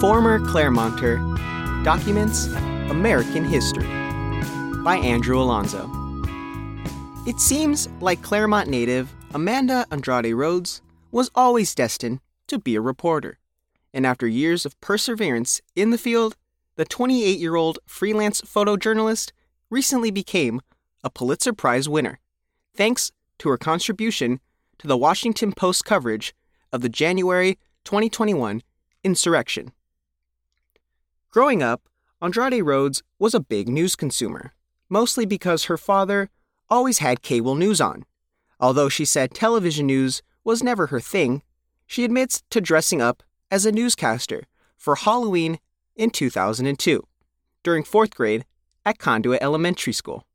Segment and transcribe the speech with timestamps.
[0.00, 1.18] Former Claremonter
[1.84, 2.46] Documents
[2.88, 3.84] American History
[4.82, 5.90] by Andrew Alonzo.
[7.26, 10.80] It seems like Claremont native Amanda Andrade Rhodes
[11.12, 13.40] was always destined to be a reporter.
[13.92, 16.34] And after years of perseverance in the field,
[16.76, 19.32] the 28 year old freelance photojournalist
[19.68, 20.62] recently became
[21.04, 22.20] a Pulitzer Prize winner,
[22.74, 24.40] thanks to her contribution
[24.78, 26.34] to the Washington Post coverage
[26.72, 28.62] of the January 2021
[29.04, 29.72] insurrection.
[31.32, 31.88] Growing up,
[32.20, 34.52] Andrade Rhodes was a big news consumer,
[34.88, 36.28] mostly because her father
[36.68, 38.04] always had cable news on.
[38.58, 41.42] Although she said television news was never her thing,
[41.86, 45.60] she admits to dressing up as a newscaster for Halloween
[45.94, 47.06] in 2002,
[47.62, 48.44] during fourth grade
[48.84, 50.26] at Condit Elementary School.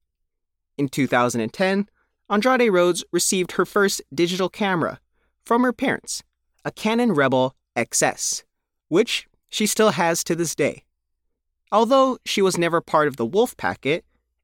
[0.78, 1.90] In 2010,
[2.30, 5.02] Andrade Rhodes received her first digital camera
[5.44, 6.24] from her parents,
[6.64, 8.44] a Canon Rebel XS,
[8.88, 10.84] which she still has to this day.
[11.72, 14.02] Although she was never part of the Wolfpacket,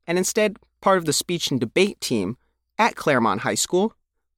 [0.08, 2.38] and instead part of the speech and debate team
[2.80, 3.94] at Claremont High School,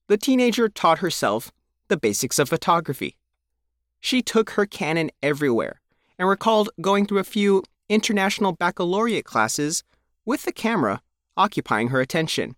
[0.07, 1.51] the teenager taught herself
[1.89, 3.17] the basics of photography.
[3.99, 5.79] She took her Canon everywhere
[6.17, 9.83] and recalled going through a few international baccalaureate classes
[10.25, 11.03] with the camera
[11.37, 12.55] occupying her attention.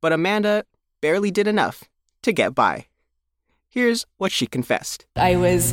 [0.00, 0.64] But Amanda
[1.00, 1.84] barely did enough
[2.22, 2.86] to get by.
[3.68, 5.72] Here's what she confessed I was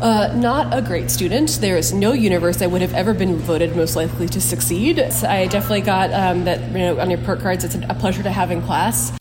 [0.00, 1.58] uh, not a great student.
[1.60, 5.12] There is no universe I would have ever been voted most likely to succeed.
[5.12, 7.64] So I definitely got um, that you know, on your perk cards.
[7.64, 9.12] It's a pleasure to have in class.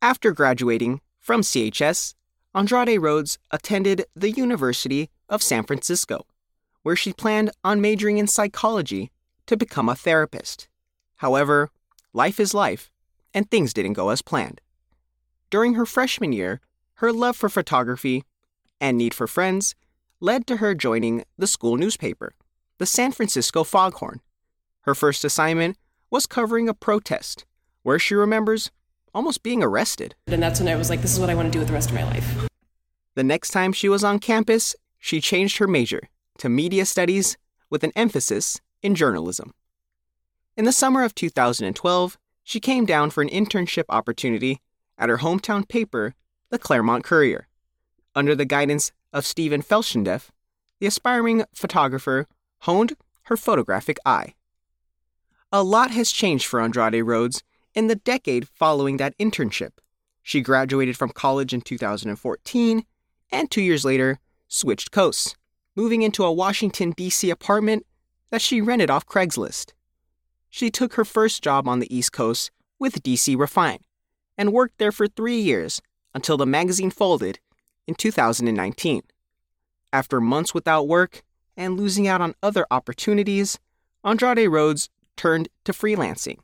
[0.00, 2.14] After graduating from CHS,
[2.54, 6.24] Andrade Rhodes attended the University of San Francisco,
[6.82, 9.10] where she planned on majoring in psychology
[9.46, 10.68] to become a therapist.
[11.16, 11.70] However,
[12.12, 12.90] life is life,
[13.34, 14.60] and things didn't go as planned.
[15.50, 16.60] During her freshman year,
[16.94, 18.24] her love for photography
[18.80, 19.74] and need for friends
[20.20, 22.34] led to her joining the school newspaper,
[22.78, 24.20] the San Francisco Foghorn.
[24.82, 25.76] Her first assignment
[26.10, 27.44] was covering a protest,
[27.82, 28.70] where she remembers
[29.14, 30.14] almost being arrested.
[30.26, 31.74] And that's when I was like, this is what I want to do with the
[31.74, 32.48] rest of my life.
[33.14, 37.36] The next time she was on campus, she changed her major to media studies
[37.70, 39.52] with an emphasis in journalism.
[40.56, 44.60] In the summer of 2012, she came down for an internship opportunity
[44.96, 46.14] at her hometown paper,
[46.50, 47.46] the Claremont Courier.
[48.14, 50.28] Under the guidance of Steven Felschundneff,
[50.80, 52.26] the aspiring photographer
[52.60, 54.34] honed her photographic eye.
[55.52, 57.42] A lot has changed for Andrade Rhodes
[57.74, 59.72] in the decade following that internship.
[60.22, 62.84] She graduated from college in 2014
[63.30, 65.34] and two years later switched coasts,
[65.74, 67.30] moving into a Washington, D.C.
[67.30, 67.86] apartment
[68.30, 69.72] that she rented off Craigslist.
[70.50, 73.80] She took her first job on the East Coast with DC Refine
[74.36, 75.80] and worked there for three years
[76.14, 77.38] until the magazine folded
[77.88, 79.02] in 2019.
[79.92, 81.22] After months without work
[81.56, 83.58] and losing out on other opportunities,
[84.04, 86.36] Andrade Rhodes turned to freelancing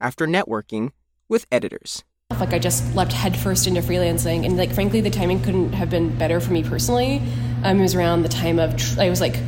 [0.00, 0.92] after networking
[1.28, 2.04] with editors.
[2.30, 6.16] Like I just leapt headfirst into freelancing, and like frankly, the timing couldn't have been
[6.16, 7.20] better for me personally.
[7.62, 9.38] Um, it was around the time of I was like,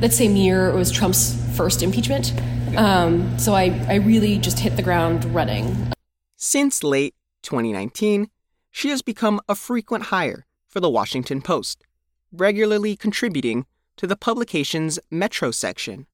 [0.00, 2.32] let's say near it was Trump's first impeachment,
[2.78, 5.92] um, so I I really just hit the ground running.
[6.36, 8.30] Since late 2019,
[8.70, 11.84] she has become a frequent hire for the Washington Post,
[12.32, 13.66] regularly contributing
[13.96, 16.06] to the publication's Metro section.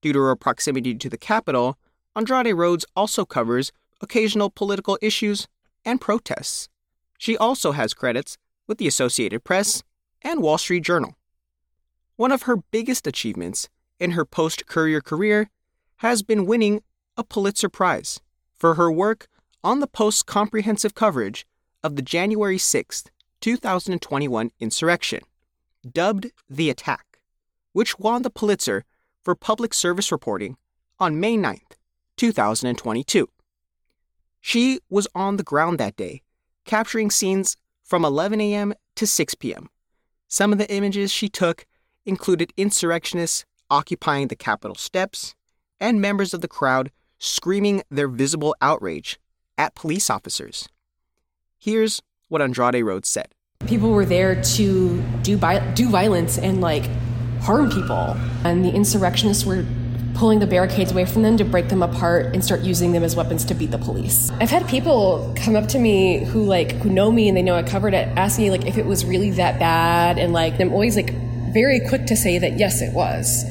[0.00, 1.76] Due to her proximity to the Capitol,
[2.16, 5.48] Andrade Rhodes also covers occasional political issues
[5.84, 6.68] and protests.
[7.18, 8.38] She also has credits
[8.68, 9.82] with the Associated Press
[10.22, 11.16] and Wall Street Journal.
[12.16, 15.50] One of her biggest achievements in her post Courier career
[15.96, 16.82] has been winning
[17.16, 18.20] a Pulitzer Prize
[18.54, 19.26] for her work
[19.64, 21.44] on the Post's comprehensive coverage
[21.82, 23.08] of the January 6th
[23.40, 25.20] 2021 insurrection,
[25.90, 27.18] dubbed The Attack,
[27.72, 28.84] which won the Pulitzer
[29.22, 30.56] for public service reporting
[30.98, 31.76] on May 9th,
[32.16, 33.28] 2022.
[34.40, 36.22] She was on the ground that day,
[36.64, 38.74] capturing scenes from 11 a.m.
[38.96, 39.68] to 6 p.m.
[40.28, 41.66] Some of the images she took
[42.04, 45.34] included insurrectionists occupying the Capitol steps
[45.80, 49.18] and members of the crowd screaming their visible outrage
[49.56, 50.68] at police officers.
[51.58, 53.28] Here's what Andrade Rhodes said.
[53.66, 55.38] People were there to do
[55.74, 56.88] do violence and like
[57.40, 59.64] harm people, and the insurrectionists were
[60.14, 63.14] pulling the barricades away from them to break them apart and start using them as
[63.14, 64.30] weapons to beat the police.
[64.40, 67.54] I've had people come up to me who like who know me and they know
[67.54, 70.72] I covered it, ask me like if it was really that bad, and like I'm
[70.72, 71.12] always like
[71.52, 73.44] very quick to say that yes, it was.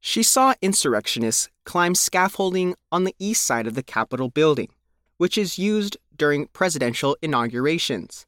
[0.00, 4.68] She saw insurrectionists climb scaffolding on the east side of the Capitol building,
[5.16, 8.26] which is used during presidential inaugurations.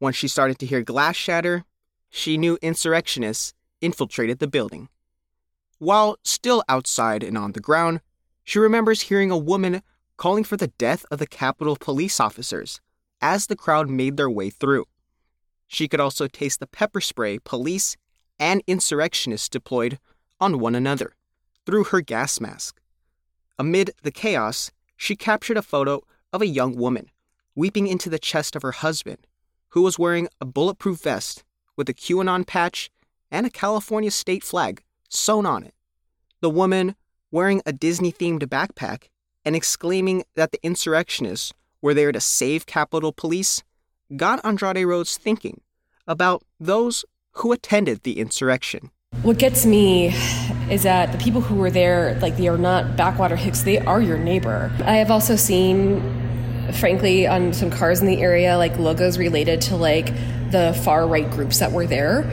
[0.00, 1.64] Once she started to hear glass shatter,
[2.10, 4.88] she knew insurrectionists infiltrated the building.
[5.78, 8.00] While still outside and on the ground,
[8.44, 9.82] she remembers hearing a woman
[10.16, 12.80] calling for the death of the Capitol police officers
[13.20, 14.84] as the crowd made their way through.
[15.66, 17.96] She could also taste the pepper spray police
[18.38, 19.98] and insurrectionists deployed
[20.40, 21.14] on one another
[21.66, 22.80] through her gas mask.
[23.58, 26.02] Amid the chaos, she captured a photo
[26.32, 27.10] of a young woman
[27.58, 29.18] weeping into the chest of her husband,
[29.70, 31.42] who was wearing a bulletproof vest
[31.76, 32.88] with a QAnon patch
[33.32, 35.74] and a California state flag sewn on it.
[36.40, 36.94] The woman
[37.32, 39.08] wearing a Disney themed backpack
[39.44, 41.52] and exclaiming that the insurrectionists
[41.82, 43.64] were there to save Capitol Police
[44.16, 45.60] got Andrade Rhodes thinking
[46.06, 48.92] about those who attended the insurrection.
[49.22, 50.14] What gets me
[50.70, 54.00] is that the people who were there, like they are not backwater hicks, they are
[54.00, 54.70] your neighbor.
[54.84, 56.27] I have also seen,
[56.74, 60.06] frankly, on some cars in the area, like logos related to like
[60.50, 62.24] the far right groups that were there.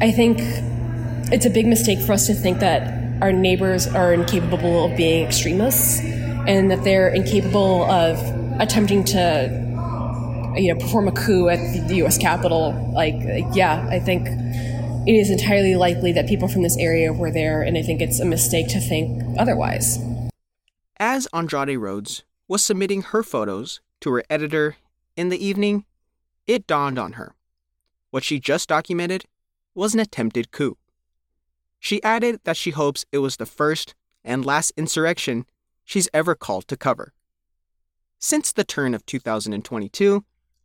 [0.00, 0.38] I think
[1.32, 5.24] it's a big mistake for us to think that our neighbors are incapable of being
[5.24, 8.18] extremists and that they're incapable of
[8.60, 9.62] attempting to
[10.56, 12.18] you know perform a coup at the U.S.
[12.18, 12.90] Capitol.
[12.92, 13.14] Like,
[13.54, 14.28] yeah, I think
[15.06, 18.20] it is entirely likely that people from this area were there, and I think it's
[18.20, 19.98] a mistake to think otherwise.
[20.98, 24.76] As Andrade Rhodes was submitting her photos to her editor
[25.16, 25.86] in the evening,
[26.46, 27.34] it dawned on her.
[28.10, 29.24] What she just documented
[29.74, 30.76] was an attempted coup.
[31.80, 35.46] She added that she hopes it was the first and last insurrection
[35.82, 37.14] she's ever called to cover.
[38.18, 40.22] Since the turn of 2022,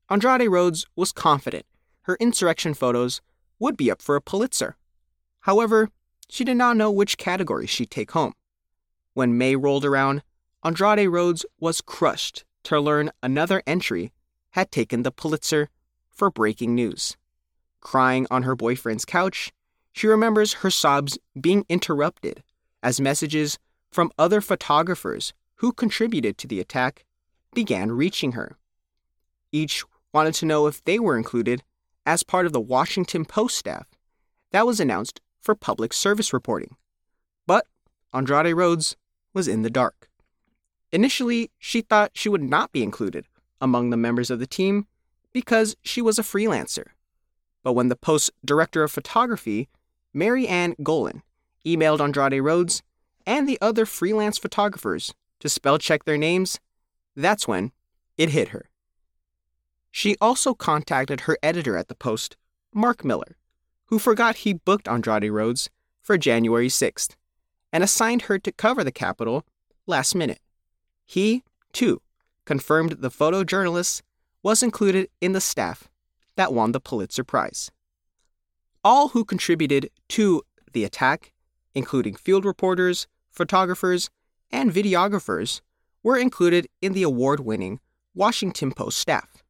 [0.09, 1.65] Andrade Rhodes was confident
[2.01, 3.21] her insurrection photos
[3.59, 4.75] would be up for a Pulitzer.
[5.39, 5.87] However,
[6.27, 8.33] she did not know which category she'd take home.
[9.13, 10.21] When May rolled around,
[10.67, 14.11] Andrade Rhodes was crushed to learn another entry
[14.49, 15.69] had taken the Pulitzer
[16.09, 17.15] for breaking news.
[17.79, 19.53] Crying on her boyfriend's couch,
[19.93, 22.43] she remembers her sobs being interrupted
[22.83, 23.57] as messages
[23.93, 27.05] from other photographers who contributed to the attack
[27.53, 28.57] began reaching her.
[29.53, 31.63] Each wanted to know if they were included
[32.05, 33.87] as part of the Washington Post staff
[34.51, 36.75] that was announced for public service reporting.
[37.45, 37.65] But
[38.13, 38.97] Andrade Rhodes
[39.33, 40.09] was in the dark.
[40.91, 43.25] Initially, she thought she would not be included
[43.59, 44.87] among the members of the team
[45.33, 46.87] because she was a freelancer.
[47.63, 49.67] But when the Post's director of photography,
[50.15, 51.21] MaryAnne Golon,
[51.65, 52.81] emailed Andrade Rhodes
[53.25, 56.59] and the other freelance photographers to spell check their names,
[57.15, 57.71] that's when
[58.17, 58.69] it hit her.
[59.91, 62.37] She also contacted her editor at the Post,
[62.73, 63.35] Mark Miller,
[63.85, 65.69] who forgot he booked Andrade Rhodes
[66.01, 67.15] for January 6th
[67.73, 69.43] and assigned her to cover the Capitol
[69.85, 70.39] last minute.
[71.07, 72.01] He, too,
[72.45, 74.01] confirmed the photojournalist
[74.43, 75.87] was included in the staff
[76.35, 77.71] that won the Pulitzer Prize.
[78.83, 80.43] All who contributed to
[80.73, 81.31] the attack,
[81.73, 84.09] including field reporters, photographers,
[84.51, 85.61] and videographers,
[86.03, 87.79] were included in the award winning
[88.13, 89.43] Washington Post staff.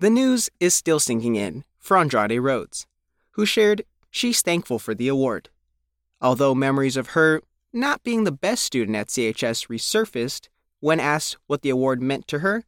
[0.00, 2.86] The news is still sinking in for Andrade Rhodes,
[3.32, 5.50] who shared she's thankful for the award.
[6.20, 7.42] Although memories of her
[7.76, 10.48] not being the best student at CHS resurfaced
[10.80, 12.64] when asked what the award meant to her,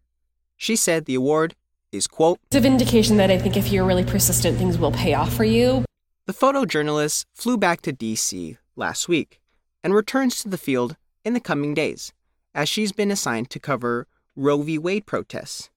[0.56, 1.54] she said the award
[1.90, 5.14] is, quote, It's a vindication that I think if you're really persistent, things will pay
[5.14, 5.84] off for you.
[6.26, 9.40] The photojournalist flew back to DC last week
[9.82, 12.12] and returns to the field in the coming days,
[12.54, 14.78] as she's been assigned to cover Roe v.
[14.78, 15.70] Wade protests